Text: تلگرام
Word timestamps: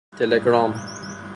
تلگرام 0.17 0.73